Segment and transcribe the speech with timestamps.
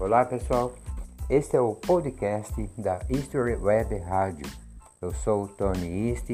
[0.00, 0.72] Olá pessoal,
[1.28, 4.50] este é o podcast da History Web Rádio.
[5.02, 6.30] Eu sou o Tony East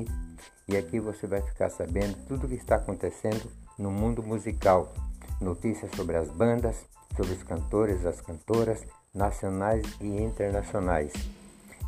[0.69, 4.93] e aqui você vai ficar sabendo tudo o que está acontecendo no mundo musical.
[5.41, 6.87] Notícias sobre as bandas,
[7.17, 11.13] sobre os cantores, as cantoras, nacionais e internacionais.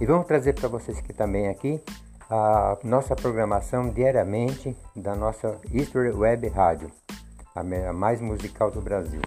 [0.00, 1.80] E vamos trazer para vocês aqui também aqui
[2.28, 6.90] a nossa programação diariamente da nossa History Web Rádio,
[7.54, 9.22] a mais musical do Brasil.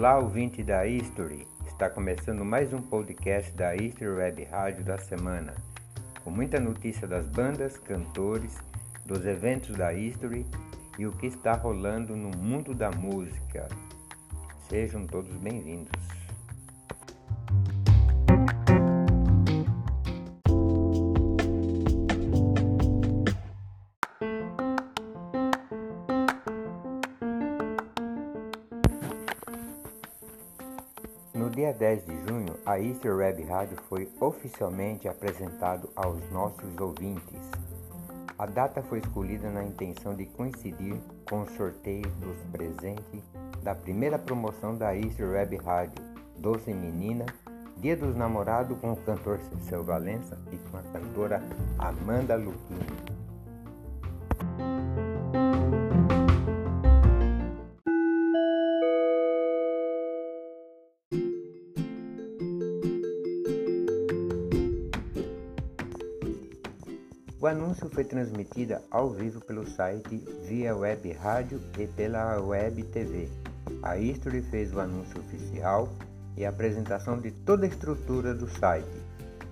[0.00, 1.46] Olá, ouvinte da History.
[1.66, 5.54] Está começando mais um podcast da History Web Rádio da semana,
[6.24, 8.56] com muita notícia das bandas, cantores,
[9.04, 10.46] dos eventos da History
[10.98, 13.68] e o que está rolando no mundo da música.
[14.70, 16.09] Sejam todos bem-vindos.
[32.80, 37.38] A Easter Web Rádio foi oficialmente apresentado aos nossos ouvintes.
[38.38, 40.96] A data foi escolhida na intenção de coincidir
[41.28, 43.22] com o sorteio dos presentes
[43.62, 46.02] da primeira promoção da Easter Web Rádio,
[46.38, 47.26] Doce Menina,
[47.76, 51.42] Dia dos Namorados com o cantor Cecil Valença e com a cantora
[51.78, 53.29] Amanda Luquini.
[67.50, 73.28] Anúncio foi transmitido ao vivo pelo site, via web rádio e pela web TV.
[73.82, 75.88] A History fez o anúncio oficial
[76.36, 78.86] e a apresentação de toda a estrutura do site,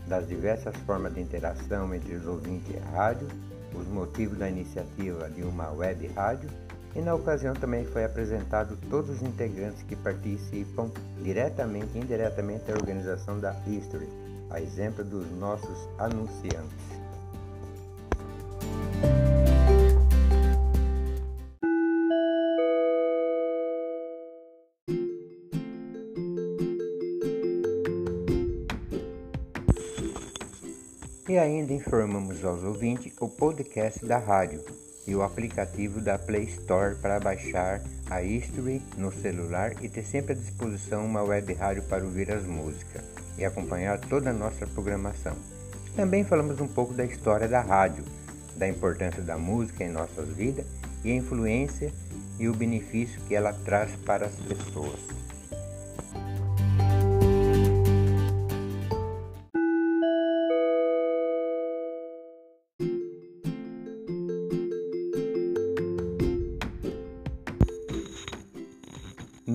[0.06, 3.26] das diversas formas de interação entre os ouvintes e a rádio,
[3.75, 6.48] os motivos da iniciativa de uma web rádio
[6.94, 10.91] e na ocasião também foi apresentado todos os integrantes que participam
[11.22, 14.08] diretamente e indiretamente da organização da History,
[14.50, 16.97] a exemplo dos nossos anunciantes.
[31.28, 34.65] E ainda informamos aos ouvintes o podcast da rádio
[35.06, 40.33] e o aplicativo da Play Store para baixar a History no celular e ter sempre
[40.33, 43.03] à disposição uma web rádio para ouvir as músicas
[43.37, 45.37] e acompanhar toda a nossa programação.
[45.94, 48.05] Também falamos um pouco da história da rádio,
[48.56, 50.65] da importância da música em nossas vidas
[51.05, 51.93] e a influência
[52.38, 55.28] e o benefício que ela traz para as pessoas.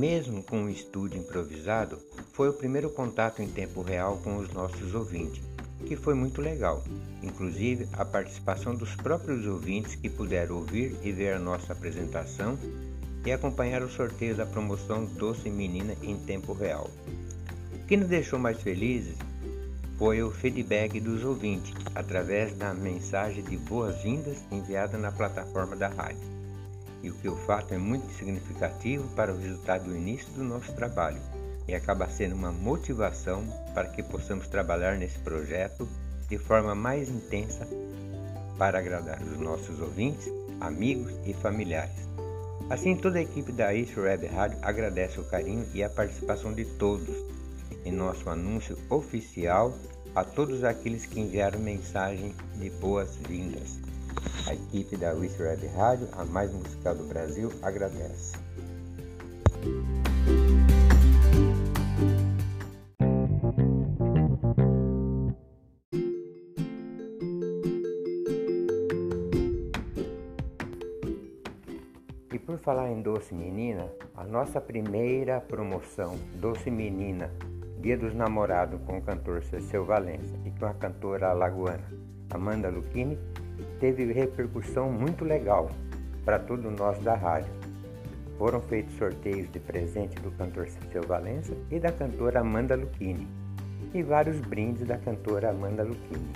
[0.03, 1.97] Mesmo com um estúdio improvisado,
[2.33, 5.41] foi o primeiro contato em tempo real com os nossos ouvintes,
[5.87, 6.83] que foi muito legal.
[7.21, 12.59] Inclusive a participação dos próprios ouvintes que puderam ouvir e ver a nossa apresentação
[13.25, 16.89] e acompanhar o sorteio da promoção Doce Menina em tempo real.
[17.73, 19.15] O que nos deixou mais felizes
[19.97, 26.32] foi o feedback dos ouvintes através da mensagem de boas-vindas enviada na plataforma da rádio
[27.03, 30.71] e o que o fato é muito significativo para o resultado do início do nosso
[30.73, 31.21] trabalho
[31.67, 35.87] e acaba sendo uma motivação para que possamos trabalhar nesse projeto
[36.29, 37.67] de forma mais intensa
[38.57, 40.27] para agradar os nossos ouvintes,
[40.61, 42.07] amigos e familiares.
[42.69, 46.63] Assim, toda a equipe da East Web Rádio agradece o carinho e a participação de
[46.63, 47.13] todos
[47.85, 49.77] em nosso anúncio oficial
[50.15, 53.77] a todos aqueles que enviaram mensagem de boas-vindas.
[54.47, 58.37] A equipe da Web Rádio, a mais musical do Brasil, agradece.
[72.31, 77.31] E por falar em Doce Menina, a nossa primeira promoção, Doce Menina,
[77.79, 81.83] Dia dos Namorados com o cantor Cecil Valença e com a cantora alagoana
[82.33, 83.17] Amanda Luchini,
[83.79, 85.69] teve repercussão muito legal
[86.23, 87.51] para todos nós da rádio.
[88.37, 93.27] Foram feitos sorteios de presente do cantor Cecil Valença e da cantora Amanda Luchini,
[93.93, 96.31] e vários brindes da cantora Amanda Luchini.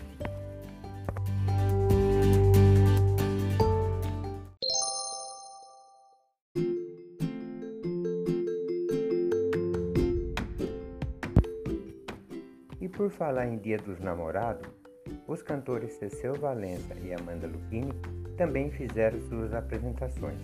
[12.79, 14.76] E por falar em Dia dos Namorados,
[15.27, 17.91] os cantores Cecil Valença e Amanda Lucchini
[18.37, 20.39] também fizeram suas apresentações.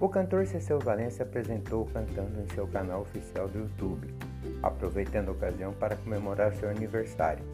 [0.00, 4.12] O cantor Cecil Valença apresentou cantando em seu canal oficial do YouTube,
[4.62, 7.44] aproveitando a ocasião para comemorar seu aniversário.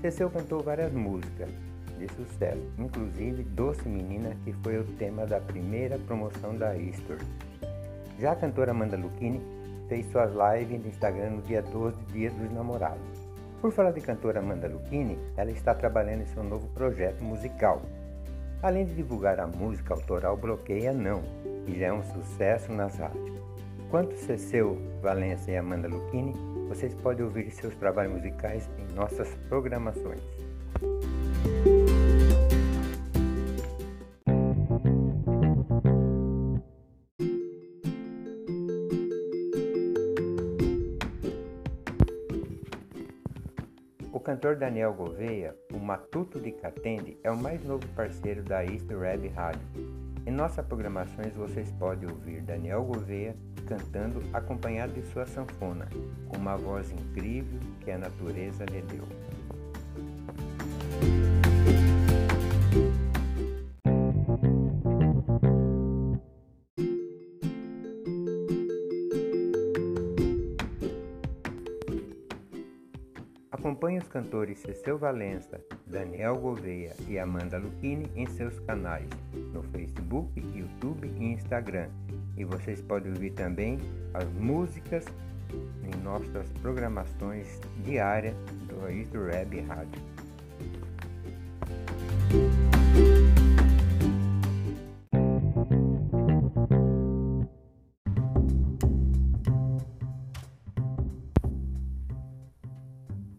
[0.00, 1.50] Cecil cantou várias músicas
[1.98, 7.18] de sucesso, inclusive Doce Menina, que foi o tema da primeira promoção da Easter.
[8.18, 9.40] Já a cantora Amanda Lucchini
[9.88, 13.09] fez suas lives no Instagram no dia 12, dia dos namorados.
[13.60, 17.82] Por falar de cantora Amanda Lucchini, ela está trabalhando em seu novo projeto musical.
[18.62, 21.22] Além de divulgar a música autoral Bloqueia Não,
[21.66, 23.38] que já é um sucesso nas rádios.
[23.90, 26.32] Quanto Ceceu Valença e Amanda Lucchini,
[26.68, 30.22] vocês podem ouvir seus trabalhos musicais em nossas programações.
[44.40, 49.28] Cantor Daniel Gouveia, o Matuto de Catende, é o mais novo parceiro da East Web
[49.28, 49.60] Rádio.
[50.24, 53.36] Em nossas programações vocês podem ouvir Daniel Gouveia
[53.68, 55.90] cantando acompanhado de sua sanfona,
[56.26, 59.04] com uma voz incrível que a natureza lhe deu.
[74.10, 79.08] Cantores Cecil Valença, Daniel Gouveia e Amanda Lucchini em seus canais
[79.52, 81.88] no Facebook, YouTube e Instagram.
[82.36, 83.78] E vocês podem ouvir também
[84.12, 85.04] as músicas
[85.82, 88.34] em nossas programações diárias
[88.68, 90.19] do East Web Rádio.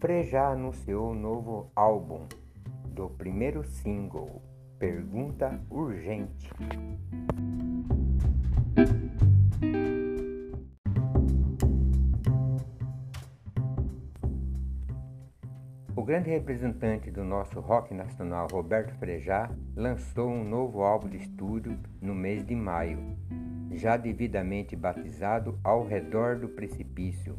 [0.02, 2.26] Frejá anunciou o novo álbum
[2.88, 4.42] do primeiro single,
[4.80, 6.50] Pergunta Urgente.
[15.96, 21.78] O grande representante do nosso rock nacional, Roberto Frejá, lançou um novo álbum de estúdio
[22.02, 23.16] no mês de maio,
[23.72, 27.38] já devidamente batizado Ao Redor do Precipício.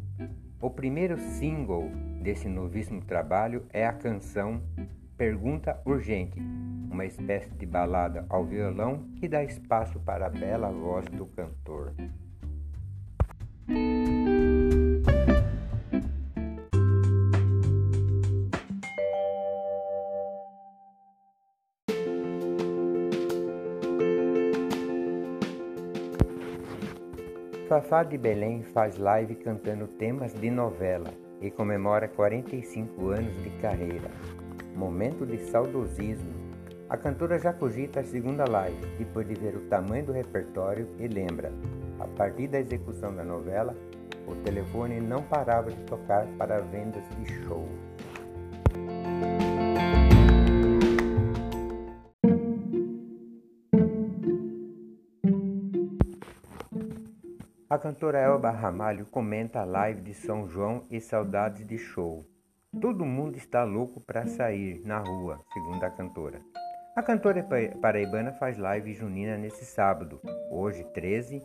[0.62, 1.91] O primeiro single
[2.23, 4.62] desse novíssimo trabalho é a canção
[5.17, 6.38] Pergunta Urgente,
[6.88, 11.93] uma espécie de balada ao violão que dá espaço para a bela voz do cantor.
[27.73, 31.09] Fafá de Belém faz live cantando temas de novela
[31.41, 34.11] e comemora 45 anos de carreira.
[34.77, 36.35] Momento de saudosismo.
[36.91, 41.09] A cantora já cogita a segunda live, depois de ver o tamanho do repertório e
[41.09, 41.51] lembra,
[41.99, 43.75] a partir da execução da novela,
[44.27, 47.67] o telefone não parava de tocar para vendas de show.
[57.83, 62.25] Cantora Elba Ramalho comenta a live de São João e saudades de show.
[62.81, 66.41] Todo mundo está louco para sair na rua, segundo a cantora.
[66.95, 67.45] A cantora
[67.81, 71.43] paraibana faz live junina nesse sábado, hoje 13,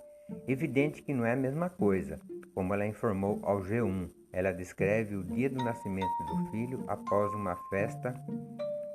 [0.47, 2.19] evidente que não é a mesma coisa,
[2.53, 4.07] como ela informou ao G1.
[4.31, 8.13] Ela descreve o dia do nascimento do filho após uma festa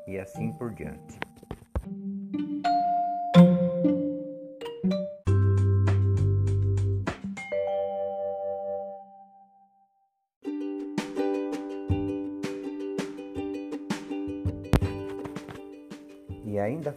[0.07, 1.19] e assim por diante.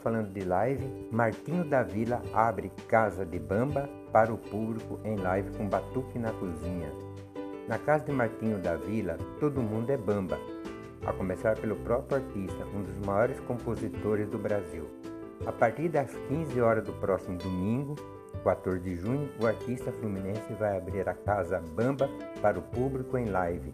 [0.05, 5.57] Falando de live, Martinho da Vila abre Casa de Bamba para o público em live
[5.57, 6.91] com batuque na cozinha.
[7.67, 10.38] Na casa de Martinho da Vila, todo mundo é bamba,
[11.07, 14.85] a começar pelo próprio artista, um dos maiores compositores do Brasil.
[15.43, 17.95] A partir das 15 horas do próximo domingo,
[18.43, 22.07] 14 de junho, o artista fluminense vai abrir a casa Bamba
[22.43, 23.74] para o público em live,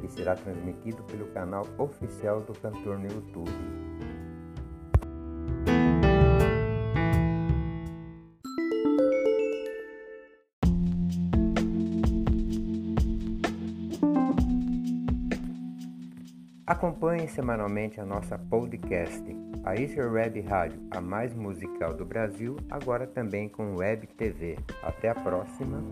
[0.00, 3.83] que será transmitido pelo canal oficial do cantor no YouTube.
[16.66, 19.22] Acompanhe semanalmente a nossa podcast,
[19.64, 24.56] a Easter Web Rádio, a mais musical do Brasil, agora também com Web TV.
[24.82, 25.84] Até a próxima!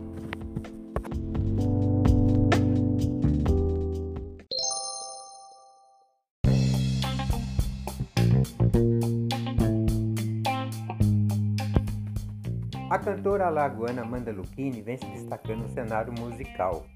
[12.88, 16.87] A cantora alagoana Amanda Lucchini vem se destacando no cenário musical.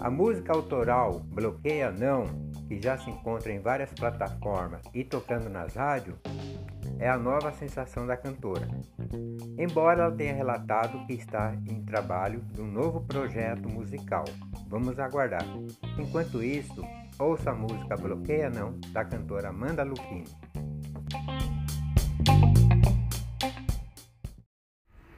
[0.00, 5.74] A música autoral Bloqueia Não que já se encontra em várias plataformas e tocando nas
[5.74, 6.16] rádios,
[6.98, 8.66] é a nova sensação da cantora.
[9.58, 14.24] Embora ela tenha relatado que está em trabalho de um novo projeto musical.
[14.68, 15.44] Vamos aguardar.
[15.98, 16.82] Enquanto isso,
[17.18, 20.24] ouça a música Bloqueia Não, da cantora Amanda Lucchini.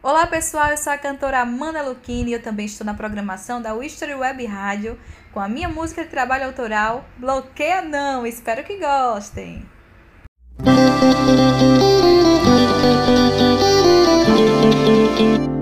[0.04, 3.74] Olá pessoal, eu sou a cantora Amanda Lucchini e eu também estou na programação da
[3.74, 4.98] History Web Rádio
[5.32, 8.26] com a minha música de trabalho autoral Bloqueia Não.
[8.26, 9.64] Espero que gostem.
[15.16, 15.53] Diz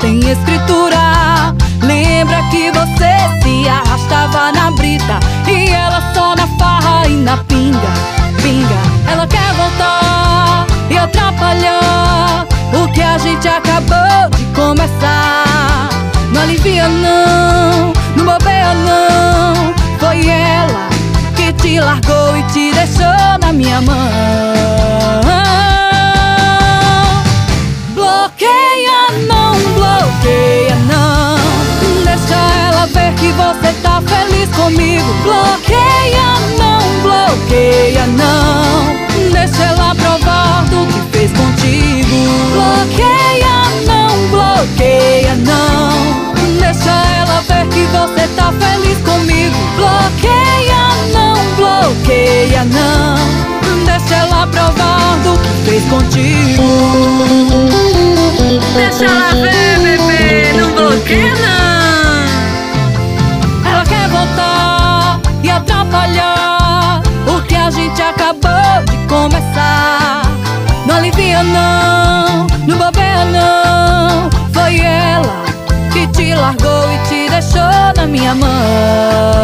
[0.00, 1.54] tem escritura.
[1.82, 5.18] Lembra que você se arrastava na brita
[5.48, 7.92] e ela só na farra e na pinga,
[8.42, 9.12] pinga.
[9.12, 12.11] Ela quer voltar e atrapalhar
[54.12, 56.62] Deixa ela provar do que fez contigo.
[58.74, 62.26] Deixa ela ver, bebê, não bloqueia não.
[63.70, 70.20] Ela quer voltar e atrapalhar o que a gente acabou de começar.
[70.84, 74.28] Não alivia não, não bobeia não.
[74.52, 75.42] Foi ela
[75.90, 79.41] que te largou e te deixou na minha mão.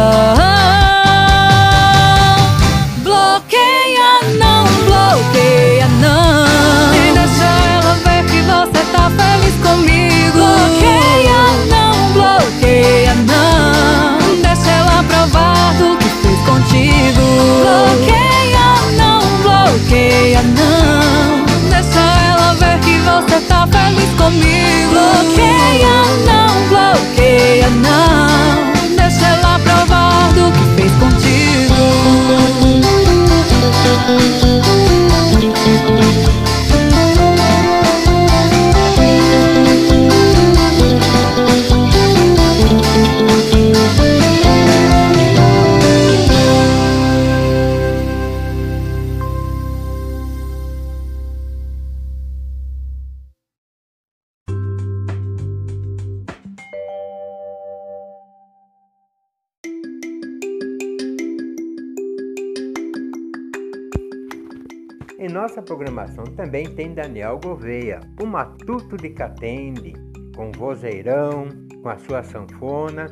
[65.49, 69.93] Nossa programação também tem Daniel Gouveia, o Matuto de Catende,
[70.35, 71.47] com vozeirão,
[71.81, 73.07] com a sua sanfona,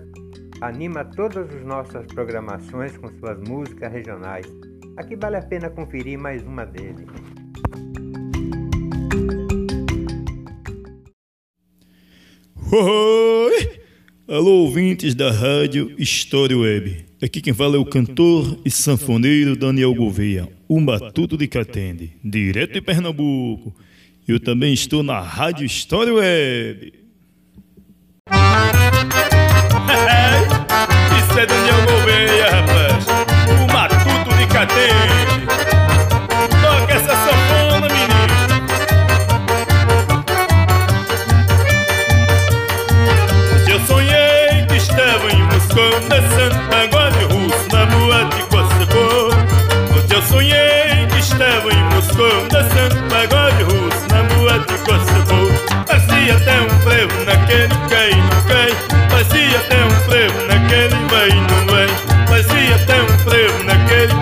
[0.61, 4.45] anima todas as nossas programações com suas músicas regionais.
[4.97, 7.07] Aqui vale a pena conferir mais uma dele.
[14.37, 17.07] Alô, ouvintes da rádio História Web.
[17.19, 22.73] Aqui quem fala é o cantor e sanfoneiro Daniel Gouveia, o Matuto de Catende, direto
[22.73, 23.75] de Pernambuco.
[24.27, 26.93] Eu também estou na rádio História Web.
[31.17, 32.86] Isso é Daniel Gouveia, rapaz.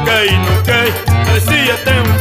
[0.05, 0.13] Ok,
[0.59, 0.65] ok.
[0.65, 0.93] quei,
[1.25, 2.14] parecia até um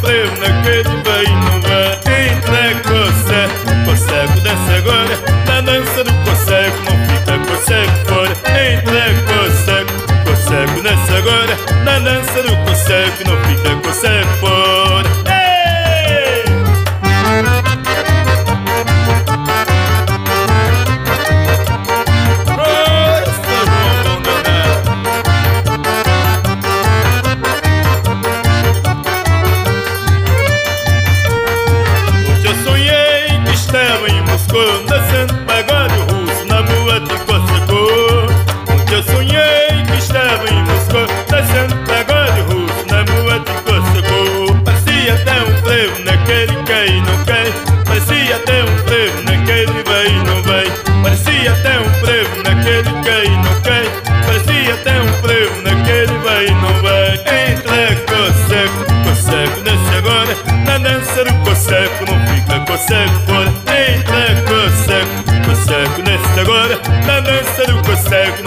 [62.75, 68.44] Cossaco por Eita Cossaco Cossaco nesta agora Na dança do Cossaco